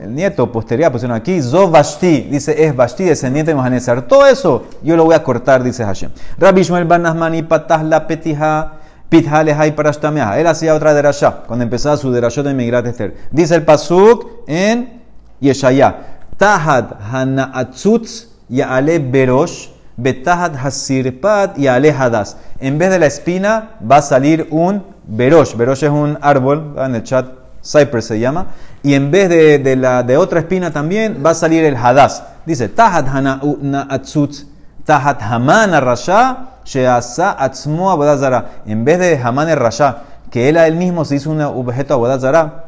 [0.02, 4.02] el nieto posterior, pusieron aquí, Zovashti, dice es Vashti, descendiente de Mohanesar.
[4.08, 6.10] Todo eso yo lo voy a cortar, dice Hashem.
[6.38, 8.83] Bar Nachmani, Patah la Petija,
[9.14, 10.40] Pitha lehai parashtameaha.
[10.40, 13.14] Él hacía otra derashá, cuando empezaba su derashot de Migrat Esther.
[13.30, 15.02] Dice el pasuk en
[15.38, 22.38] Yeshaya, Tahad hanaatzutz ya'ale berosh, betahad hasirpat ya'ale hadas.
[22.58, 25.54] En vez de la espina va a salir un berosh.
[25.54, 27.26] Berosh es un árbol, en el chat
[27.62, 28.46] Cypress se llama.
[28.82, 32.24] Y en vez de, de la, de otra espina también va a salir el hadas.
[32.46, 34.46] Dice, Tahad hanaatzutz,
[34.84, 38.62] Tahat Haman Rasha, Sheasa Atzmo Abodazara.
[38.66, 42.66] En vez de Haman Rasha, que él a él mismo se hizo un objeto Abodazara,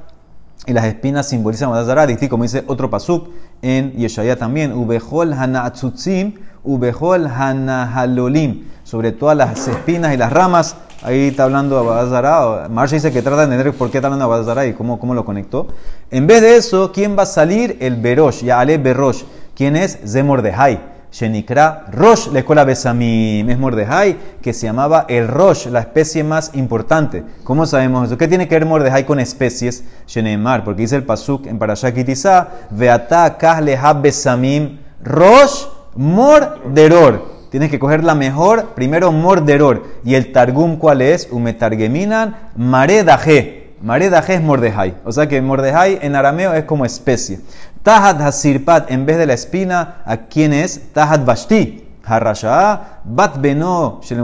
[0.66, 3.28] y las espinas simbolizan Abodazara, dice como dice otro pasuk
[3.60, 10.76] en Yeshaya también, Ubehol Hanatzutzim, Ubehol Hanahalolim, sobre todas las espinas y las ramas.
[11.02, 12.68] Ahí está hablando Abodazara.
[12.70, 15.24] Marsha dice que trata de entender por qué está hablando Abodazara y cómo, cómo lo
[15.24, 15.68] conectó.
[16.10, 17.76] En vez de eso, ¿quién va a salir?
[17.80, 19.22] El Berosh, Yaale Berosh.
[19.54, 19.98] ¿Quién es?
[20.06, 20.95] Zemordehai.
[21.16, 23.48] Shenikra Rosh la escuela Besamim.
[23.48, 27.24] Es Mordejai, que se llamaba el Rosh, la especie más importante.
[27.42, 28.18] ¿Cómo sabemos eso?
[28.18, 29.82] ¿Qué tiene que ver Mordejai con especies?
[30.06, 37.36] Shenemar, porque dice el Pasuk en Parashah Kitizá, Veata Kahleha Besamim Rosh Morderor.
[37.50, 39.84] Tienes que coger la mejor, primero Morderor.
[40.04, 41.28] ¿Y el Targum cuál es?
[41.30, 43.74] Umetargeminan Maredaje.
[43.80, 44.96] Maredaje es Mordejai.
[45.06, 47.40] O sea que Mordejai en arameo es como especie.
[47.86, 50.92] Tahat Hasirpat, en vez de la espina, ¿a quién es?
[50.92, 51.84] Tahat Bashti.
[52.04, 54.14] Harasha, Bat Beno, que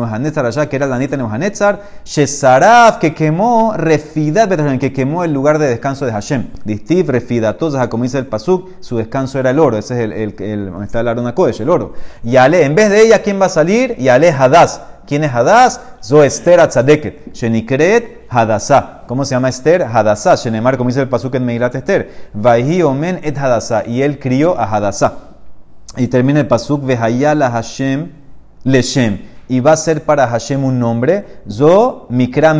[0.76, 6.06] era la nieta de Nebuchadnezzar, Shesaraf, que quemó Refidat que quemó el lugar de descanso
[6.06, 6.48] de Hashem.
[6.64, 9.76] Distiv, Refidatos, como dice el Pasuk, su descanso era el oro.
[9.78, 11.94] Ese es el, el, el, donde está el Arona Kodesh, el oro.
[12.24, 13.94] Y Ale, en vez de ella, ¿quién va a salir?
[13.96, 14.80] Y Ale Hadas.
[15.06, 15.80] ¿Quién es Hadas?
[16.00, 17.32] Zo Esther Atzadeket.
[17.32, 19.01] Shenikret Hadasá.
[19.12, 19.82] ¿Cómo se llama Esther?
[19.82, 20.36] Hadasá.
[20.36, 22.30] Shenemar, como dice el Pasuk en Meilat Esther.
[22.32, 23.86] Vaihi Omen et Hadasá.
[23.86, 25.18] Y él crió a Hadasá.
[25.98, 28.10] Y termina el pasuk Vehayala Hashem
[28.64, 29.18] Leshem.
[29.50, 32.58] Y va a ser para Hashem un nombre, Zo Mikra.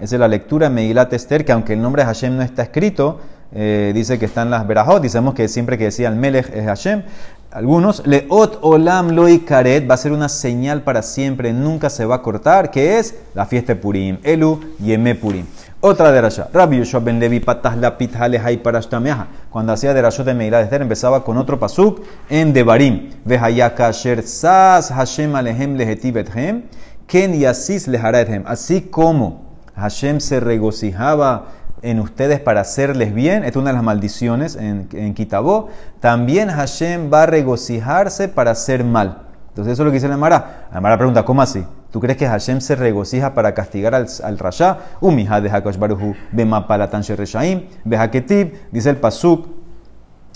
[0.00, 2.62] Esa es la lectura en Megilat Esther, que aunque el nombre de Hashem no está
[2.62, 3.20] escrito,
[3.54, 5.02] eh, dice que están las Berajot.
[5.02, 7.02] Dicemos que siempre que decía el Melech es Hashem.
[7.50, 12.14] Algunos, Leot Olam Loi Karet, va a ser una señal para siempre, nunca se va
[12.14, 15.44] a cortar, que es la fiesta de Purim, Elu Yeme Purim.
[15.84, 16.48] Otra derasha.
[16.52, 19.26] Rabbi Yoshua ben Levi patah la parashtameaha.
[19.50, 23.10] Cuando hacía derashot de Meirá de Esther, empezaba con otro pasuk en Devarim.
[23.24, 26.62] Vehayaka asher sas Hashem alehem leheti bethem,
[27.08, 28.44] ken yasis leharethem.
[28.46, 29.42] Así como
[29.74, 31.46] Hashem se regocijaba
[31.82, 35.68] en ustedes para hacerles bien, es una de las maldiciones en, en Kitabó,
[35.98, 39.22] también Hashem va a regocijarse para hacer mal.
[39.48, 40.68] Entonces eso es lo que dice la Mara.
[40.72, 41.64] La Mara pregunta, ¿cómo así?
[41.92, 44.78] ¿Tú crees que Hashem se regocija para castigar al, al Rasha?
[45.00, 49.46] Umija de Hakash Baruhu, Bemapalatan Reshaim, Behaketiv, dice el Pasuk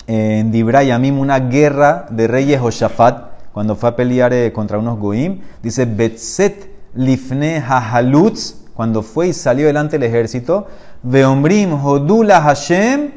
[0.07, 4.99] en Dibra Yamim, una guerra de reyes Hoshafat, cuando fue a pelear eh, contra unos
[4.99, 5.41] Goim.
[5.63, 10.67] Dice Betset Lifne Hahalutz, cuando fue y salió delante del ejército.
[11.03, 13.13] Veombrim Hodula Hashem,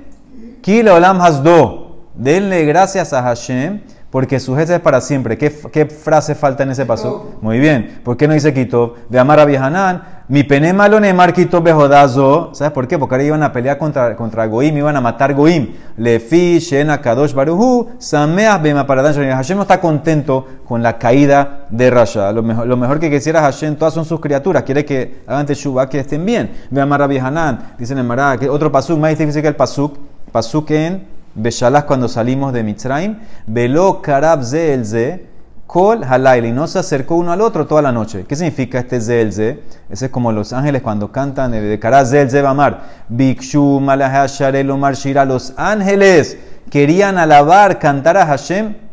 [0.62, 2.08] Kila Olam Hasdo.
[2.16, 5.38] Denle gracias a Hashem porque su jefe es para siempre.
[5.38, 7.36] ¿Qué, ¿Qué, frase falta en ese paso?
[7.42, 8.02] Muy bien.
[8.04, 8.96] ¿Por qué no dice Kitov?
[9.08, 12.50] De Amar a Vihanan, mi pene malo Neymar Kitov bejodazo.
[12.54, 12.98] ¿Sabes por qué?
[12.98, 15.76] Porque ahora iban a pelear contra, contra Goim, iban a matar Goim.
[15.98, 21.90] Lefi, Shena, Kadosh, Baruhu, Sameach, Bema, Paradan, Hashem no está contento con la caída de
[21.90, 22.32] Rasha.
[22.32, 24.64] Lo mejor, lo mejor que quisiera Hashem, todas son sus criaturas.
[24.64, 26.52] Quiere que hagan teshuva, que estén bien.
[26.72, 29.98] Ve Amar a Vihanan, dicen en Mará, que otro pasuk más difícil que el pasuk
[30.32, 33.20] Pasuk en Beshalas cuando salimos de Mitzrayim.
[33.48, 35.30] Velo karab ze el ze.
[35.66, 36.02] Kol.
[36.44, 38.26] Y no se acercó uno al otro toda la noche.
[38.28, 39.22] ¿Qué significa este ze?
[39.22, 42.82] Ese es como los ángeles cuando cantan eh, de karab ze el ze bamar.
[43.08, 44.96] Bikshu malahah sharel omar.
[45.28, 46.38] Los ángeles
[46.70, 48.90] querían alabar, cantar a Hashem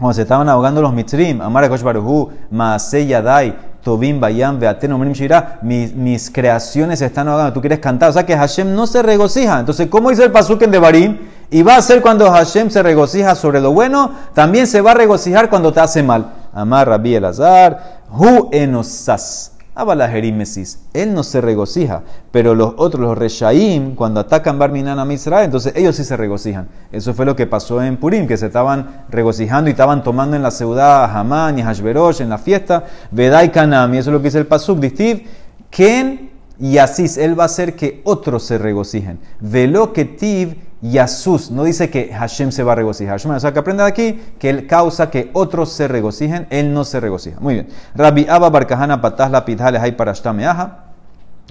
[0.00, 5.12] cuando se estaban ahogando los mitzrim, Amar Akosh Baruhu, Maasei Yadai, Tobim Bayam, Beaten Omrim
[5.12, 9.02] Shira, mis, mis creaciones están ahogando, tú quieres cantar, o sea que Hashem no se
[9.02, 9.60] regocija.
[9.60, 11.18] Entonces, ¿cómo dice el Pasuk en Devarim?
[11.50, 14.94] Y va a ser cuando Hashem se regocija sobre lo bueno, también se va a
[14.94, 16.32] regocijar cuando te hace mal.
[16.52, 19.52] Amar Rabbi Elazar, Hu enosas.
[19.74, 20.80] Abalajerímesis.
[20.92, 25.72] Él no se regocija, pero los otros, los Reshaim, cuando atacan Barminan a Misrael, entonces
[25.76, 26.68] ellos sí se regocijan.
[26.92, 30.42] Eso fue lo que pasó en Purim, que se estaban regocijando y estaban tomando en
[30.42, 32.84] la ciudad a Hamán y Hashverosh en la fiesta.
[33.10, 35.26] Vedai y eso es lo que dice el Pasuk, Distiv,
[35.70, 39.18] Ken y Asís, él va a hacer que otros se regocijen.
[39.40, 43.16] Velo que Tiv Yasus, no dice que Hashem se va a regocijar.
[43.16, 47.00] O sea, que aprenda aquí que él causa que otros se regocijen, él no se
[47.00, 47.38] regocija.
[47.40, 47.68] Muy bien.
[47.94, 49.44] Rabbi Abba Barkahana Pataz la
[49.80, 50.84] Hay Parashtameaha.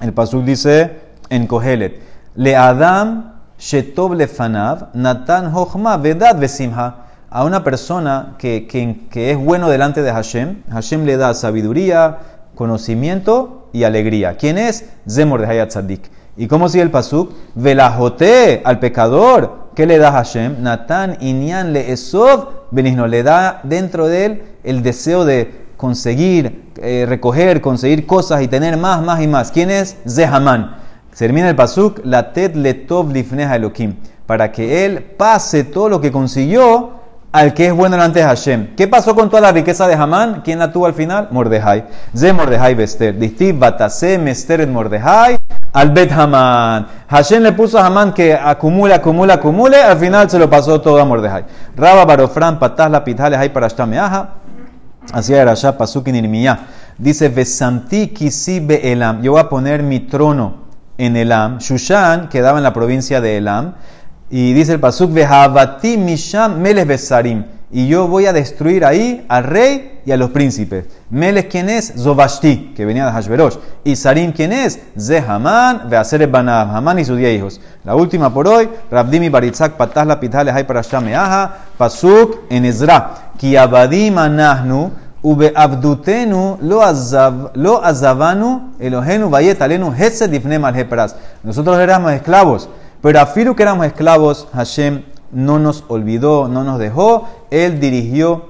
[0.01, 0.97] El Pasuk dice
[1.29, 2.01] en Kohelet:
[2.35, 7.05] Le Adam Shetob Lefanav Natan Hochma Vedad Vesimha.
[7.31, 8.67] A una persona que,
[9.13, 12.17] es bueno delante de Hashem, Hashem le da sabiduría,
[12.55, 14.35] conocimiento y alegría.
[14.35, 14.85] ¿Quién es?
[15.07, 16.09] Zemor de Hayat Tzadik.
[16.39, 17.33] ¿Y cómo sigue el pasuk?
[17.53, 19.71] Velajote al pecador.
[19.75, 20.63] ¿Qué le da Hashem?
[20.63, 23.07] Natán Inyan le esov benigno.
[23.07, 28.77] Le da dentro de él el deseo de conseguir, eh, recoger, conseguir cosas y tener
[28.77, 29.51] más, más y más.
[29.51, 29.97] ¿Quién es?
[30.07, 30.77] Zehaman.
[31.13, 33.97] Termina el pasuk, la ted letov lifneha elokim.
[34.25, 36.91] Para que él pase todo lo que consiguió
[37.33, 38.77] al que es bueno delante de Hashem.
[38.77, 40.41] ¿Qué pasó con toda la riqueza de Hamán?
[40.45, 41.27] ¿Quién la tuvo al final?
[41.31, 41.83] Mordejai.
[42.15, 43.19] Ze Mordejai Bester.
[43.19, 45.38] Distiv batase mester en Mordejai
[45.73, 46.87] al Bet Hamán.
[47.07, 49.81] Hashem le puso a Hamán que acumule, acumule, acumule.
[49.81, 51.45] Al final se lo pasó todo a Mordejai.
[51.75, 53.67] Raba Barofran pataz la pitale hay para.
[55.11, 56.59] Así era ya Pasukin Irmiyah.
[56.97, 59.21] Dice, Vesamti kisi Elam.
[59.21, 60.65] Yo voy a poner mi trono
[60.97, 61.57] en Elam.
[61.59, 63.73] Shushan quedaba en la provincia de Elam.
[64.29, 67.45] Y dice el pasuk, Vehavati misham meles besarim.
[67.71, 70.85] Y yo voy a destruir ahí al rey y a los príncipes.
[71.11, 71.93] Meles, ¿quién es?
[71.95, 73.57] Zobashti, que venía de Hashverosh.
[73.83, 74.79] Y Sarim, ¿quién es?
[74.97, 77.61] Zehaman, Beaser Banab, Haman y sus diez hijos.
[77.83, 80.81] La última por hoy, Rabdimi Baritzak, Pataz la Pitales, hay para
[81.77, 83.33] Pasuk en Ezra.
[83.37, 91.15] Ki abadim anahnu, ube abdutenu lo, azav, lo azavanu, Elohenu vayet alenu, hesed ifne malhepras.
[91.43, 92.67] Nosotros éramos esclavos.
[93.01, 97.27] Pero a Firu que éramos esclavos, Hashem no nos olvidó, no nos dejó.
[97.51, 98.49] Él dirigió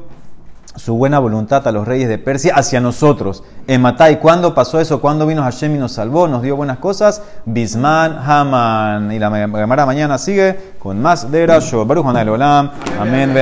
[0.75, 3.43] su buena voluntad a los reyes de Persia hacia nosotros.
[3.67, 5.01] En Matai, ¿cuándo pasó eso?
[5.01, 6.27] ¿Cuándo vino Hashem y nos salvó?
[6.27, 7.21] Nos dio buenas cosas.
[7.45, 9.11] Bisman Haman.
[9.11, 11.85] Y la mañana sigue con más de Rasho.
[11.85, 12.71] Baruch Olam.
[12.99, 13.33] Amén.